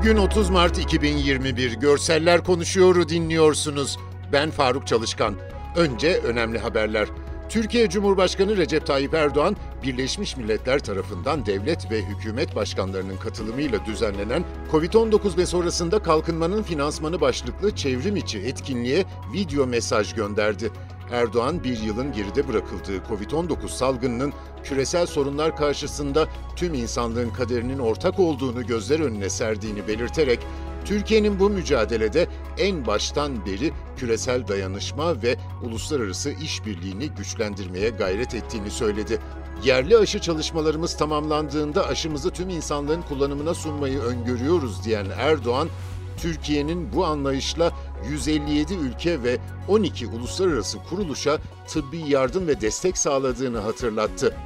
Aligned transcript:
Bugün 0.00 0.16
30 0.16 0.50
Mart 0.50 0.78
2021 0.78 1.72
Görseller 1.72 2.44
Konuşuyor'u 2.44 3.08
dinliyorsunuz. 3.08 3.98
Ben 4.32 4.50
Faruk 4.50 4.86
Çalışkan. 4.86 5.34
Önce 5.76 6.16
önemli 6.16 6.58
haberler. 6.58 7.08
Türkiye 7.48 7.88
Cumhurbaşkanı 7.88 8.56
Recep 8.56 8.86
Tayyip 8.86 9.14
Erdoğan, 9.14 9.56
Birleşmiş 9.82 10.36
Milletler 10.36 10.78
tarafından 10.78 11.46
devlet 11.46 11.90
ve 11.90 12.02
hükümet 12.02 12.56
başkanlarının 12.56 13.16
katılımıyla 13.16 13.86
düzenlenen 13.86 14.44
COVID-19 14.72 15.36
ve 15.36 15.46
sonrasında 15.46 16.02
kalkınmanın 16.02 16.62
finansmanı 16.62 17.20
başlıklı 17.20 17.76
çevrim 17.76 18.16
içi 18.16 18.38
etkinliğe 18.38 19.04
video 19.34 19.66
mesaj 19.66 20.14
gönderdi. 20.14 20.70
Erdoğan 21.12 21.64
bir 21.64 21.78
yılın 21.78 22.12
geride 22.12 22.48
bırakıldığı 22.48 22.96
Covid-19 22.96 23.68
salgınının 23.68 24.32
küresel 24.64 25.06
sorunlar 25.06 25.56
karşısında 25.56 26.28
tüm 26.56 26.74
insanlığın 26.74 27.30
kaderinin 27.30 27.78
ortak 27.78 28.18
olduğunu 28.18 28.66
gözler 28.66 29.00
önüne 29.00 29.30
serdiğini 29.30 29.88
belirterek 29.88 30.40
Türkiye'nin 30.84 31.40
bu 31.40 31.50
mücadelede 31.50 32.26
en 32.58 32.86
baştan 32.86 33.46
beri 33.46 33.72
küresel 33.96 34.48
dayanışma 34.48 35.22
ve 35.22 35.36
uluslararası 35.62 36.30
işbirliğini 36.30 37.10
güçlendirmeye 37.10 37.90
gayret 37.90 38.34
ettiğini 38.34 38.70
söyledi. 38.70 39.18
Yerli 39.64 39.96
aşı 39.96 40.20
çalışmalarımız 40.20 40.96
tamamlandığında 40.96 41.86
aşımızı 41.86 42.30
tüm 42.30 42.48
insanlığın 42.48 43.02
kullanımına 43.02 43.54
sunmayı 43.54 43.98
öngörüyoruz 43.98 44.84
diyen 44.84 45.06
Erdoğan, 45.16 45.68
Türkiye'nin 46.16 46.92
bu 46.92 47.04
anlayışla 47.04 47.72
157 48.08 48.74
ülke 48.74 49.22
ve 49.22 49.38
12 49.68 50.06
uluslararası 50.06 50.78
kuruluşa 50.78 51.38
tıbbi 51.68 51.98
yardım 52.08 52.48
ve 52.48 52.60
destek 52.60 52.98
sağladığını 52.98 53.58
hatırlattı. 53.58 54.36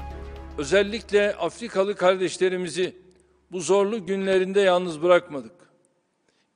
Özellikle 0.59 1.37
Afrikalı 1.37 1.97
kardeşlerimizi 1.97 2.97
bu 3.53 3.61
zorlu 3.61 4.07
günlerinde 4.07 4.61
yalnız 4.61 5.03
bırakmadık. 5.03 5.53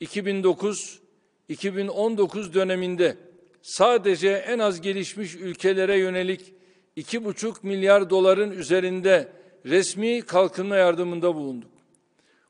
2009-2019 0.00 2.54
döneminde 2.54 3.16
sadece 3.62 4.28
en 4.28 4.58
az 4.58 4.80
gelişmiş 4.80 5.34
ülkelere 5.34 5.98
yönelik 5.98 6.54
2,5 6.96 7.54
milyar 7.62 8.10
doların 8.10 8.50
üzerinde 8.50 9.32
resmi 9.66 10.22
kalkınma 10.22 10.76
yardımında 10.76 11.34
bulunduk. 11.34 11.70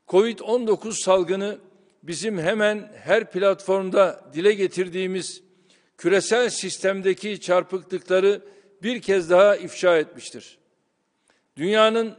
Covid-19 0.07 1.03
salgını 1.03 1.57
bizim 2.03 2.39
hemen 2.39 2.91
her 3.03 3.31
platformda 3.31 4.31
dile 4.33 4.53
getirdiğimiz 4.53 5.43
küresel 5.97 6.49
sistemdeki 6.49 7.41
çarpıklıkları 7.41 8.41
bir 8.83 9.01
kez 9.01 9.29
daha 9.29 9.55
ifşa 9.55 9.97
etmiştir. 9.97 10.57
Dünyanın 11.57 12.15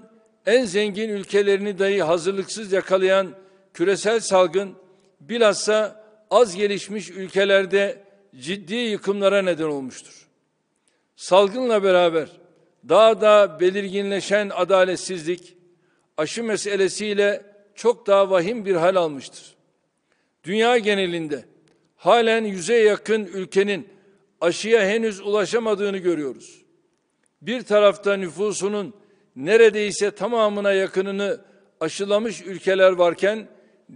en 0.46 0.64
zengin 0.64 1.08
ülkelerini 1.08 1.78
dahi 1.78 2.02
hazırlıksız 2.02 2.72
yakalayan 2.72 3.34
küresel 3.74 4.20
salgın 4.20 4.74
bilhassa 5.20 6.04
az 6.30 6.56
gelişmiş 6.56 7.10
ülkelerde 7.10 8.04
ciddi 8.36 8.74
yıkımlara 8.74 9.42
neden 9.42 9.64
olmuştur. 9.64 10.28
Salgınla 11.16 11.82
beraber 11.82 12.28
daha 12.88 13.20
da 13.20 13.60
belirginleşen 13.60 14.50
adaletsizlik 14.54 15.56
aşı 16.16 16.44
meselesiyle 16.44 17.42
çok 17.74 18.06
daha 18.06 18.30
vahim 18.30 18.64
bir 18.64 18.74
hal 18.74 18.96
almıştır. 18.96 19.59
Dünya 20.44 20.78
genelinde 20.78 21.44
halen 21.96 22.44
yüze 22.44 22.74
yakın 22.74 23.24
ülkenin 23.24 23.88
aşıya 24.40 24.86
henüz 24.86 25.20
ulaşamadığını 25.20 25.98
görüyoruz. 25.98 26.62
Bir 27.42 27.62
tarafta 27.62 28.16
nüfusunun 28.16 28.94
neredeyse 29.36 30.10
tamamına 30.10 30.72
yakınını 30.72 31.40
aşılamış 31.80 32.42
ülkeler 32.42 32.92
varken 32.92 33.48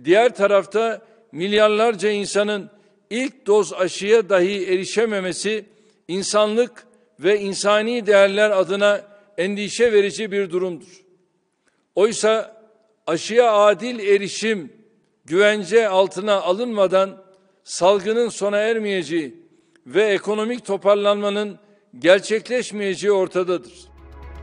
diğer 0.05 0.35
tarafta 0.35 1.03
milyarlarca 1.33 2.11
insanın 2.11 2.71
ilk 3.11 3.47
doz 3.47 3.73
aşıya 3.73 4.29
dahi 4.29 4.67
erişememesi 4.67 5.65
insanlık 6.09 6.87
ve 7.21 7.41
insani 7.41 8.07
değerler 8.07 8.51
adına 8.51 9.03
endişe 9.39 9.93
verici 9.93 10.33
bir 10.33 10.51
durumdur. 10.51 11.05
Oysa 11.95 12.63
aşıya 13.07 13.53
adil 13.53 13.99
erişim 13.99 14.73
güvence 15.25 15.89
altına 15.89 16.43
alınmadan 16.43 17.25
salgının 17.65 18.29
sona 18.29 18.57
ermeyeceği 18.57 19.45
ve 19.87 20.03
ekonomik 20.05 20.65
toparlanmanın 20.65 21.59
gerçekleşmeyeceği 21.99 23.13
ortadadır. 23.13 23.73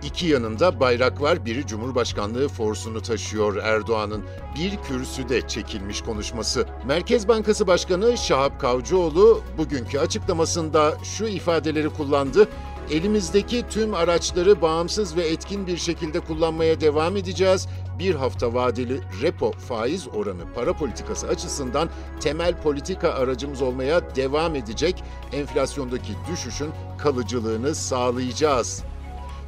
İki 0.03 0.27
yanında 0.27 0.79
bayrak 0.79 1.21
var, 1.21 1.45
biri 1.45 1.67
Cumhurbaşkanlığı 1.67 2.47
forsunu 2.47 3.01
taşıyor 3.01 3.55
Erdoğan'ın. 3.55 4.23
Bir 4.59 4.77
kürsüde 4.87 5.47
çekilmiş 5.47 6.01
konuşması. 6.01 6.65
Merkez 6.87 7.27
Bankası 7.27 7.67
Başkanı 7.67 8.17
Şahap 8.17 8.61
Kavcıoğlu 8.61 9.41
bugünkü 9.57 9.99
açıklamasında 9.99 10.97
şu 11.03 11.25
ifadeleri 11.25 11.89
kullandı. 11.89 12.47
Elimizdeki 12.91 13.63
tüm 13.69 13.93
araçları 13.93 14.61
bağımsız 14.61 15.15
ve 15.15 15.27
etkin 15.27 15.67
bir 15.67 15.77
şekilde 15.77 16.19
kullanmaya 16.19 16.81
devam 16.81 17.17
edeceğiz. 17.17 17.67
Bir 17.99 18.15
hafta 18.15 18.53
vadeli 18.53 18.99
repo 19.21 19.51
faiz 19.51 20.07
oranı 20.07 20.53
para 20.55 20.73
politikası 20.73 21.27
açısından 21.27 21.89
temel 22.19 22.61
politika 22.61 23.09
aracımız 23.09 23.61
olmaya 23.61 24.15
devam 24.15 24.55
edecek. 24.55 25.03
Enflasyondaki 25.33 26.13
düşüşün 26.31 26.69
kalıcılığını 26.97 27.75
sağlayacağız. 27.75 28.83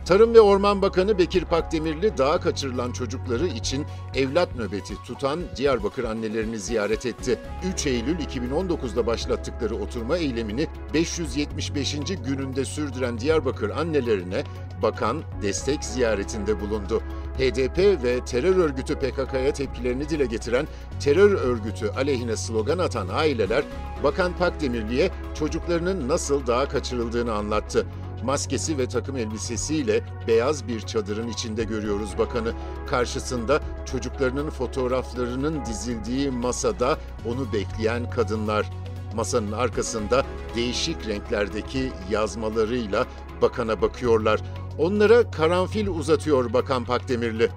Tarım 0.05 0.33
ve 0.33 0.41
Orman 0.41 0.81
Bakanı 0.81 1.17
Bekir 1.17 1.45
Pakdemirli 1.45 2.17
dağa 2.17 2.39
kaçırılan 2.39 2.91
çocukları 2.91 3.47
için 3.47 3.85
evlat 4.15 4.55
nöbeti 4.55 4.95
tutan 5.03 5.39
Diyarbakır 5.55 6.03
annelerini 6.03 6.59
ziyaret 6.59 7.05
etti. 7.05 7.39
3 7.73 7.87
Eylül 7.87 8.19
2019'da 8.19 9.07
başlattıkları 9.07 9.75
oturma 9.75 10.17
eylemini 10.17 10.67
575. 10.93 11.95
gününde 12.25 12.65
sürdüren 12.65 13.19
Diyarbakır 13.19 13.69
annelerine 13.69 14.43
bakan 14.81 15.21
destek 15.41 15.83
ziyaretinde 15.83 16.61
bulundu. 16.61 17.01
HDP 17.37 18.03
ve 18.03 18.25
terör 18.25 18.55
örgütü 18.55 18.95
PKK'ya 18.95 19.53
tepkilerini 19.53 20.09
dile 20.09 20.25
getiren 20.25 20.67
terör 20.99 21.31
örgütü 21.31 21.89
aleyhine 21.89 22.35
slogan 22.35 22.77
atan 22.77 23.07
aileler 23.07 23.63
Bakan 24.03 24.37
Pakdemirli'ye 24.37 25.11
çocuklarının 25.39 26.07
nasıl 26.07 26.47
dağa 26.47 26.67
kaçırıldığını 26.67 27.33
anlattı 27.33 27.85
maskesi 28.23 28.77
ve 28.77 28.87
takım 28.87 29.17
elbisesiyle 29.17 30.01
beyaz 30.27 30.67
bir 30.67 30.81
çadırın 30.81 31.27
içinde 31.27 31.63
görüyoruz 31.63 32.17
bakanı. 32.17 32.53
Karşısında 32.87 33.59
çocuklarının 33.85 34.49
fotoğraflarının 34.49 35.65
dizildiği 35.65 36.31
masada 36.31 36.97
onu 37.25 37.53
bekleyen 37.53 38.09
kadınlar. 38.09 38.69
Masanın 39.15 39.51
arkasında 39.51 40.25
değişik 40.55 41.07
renklerdeki 41.07 41.91
yazmalarıyla 42.11 43.05
bakana 43.41 43.81
bakıyorlar. 43.81 44.41
Onlara 44.77 45.31
karanfil 45.31 45.87
uzatıyor 45.87 46.53
Bakan 46.53 46.85
Pakdemirli. 46.85 47.49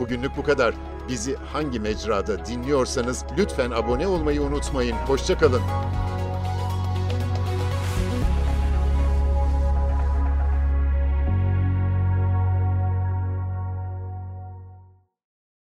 Bugünlük 0.00 0.36
bu 0.36 0.42
kadar. 0.42 0.74
Bizi 1.08 1.36
hangi 1.36 1.80
mecrada 1.80 2.46
dinliyorsanız 2.46 3.24
lütfen 3.38 3.70
abone 3.70 4.08
olmayı 4.08 4.42
unutmayın. 4.42 4.96
Hoşçakalın. 4.96 5.62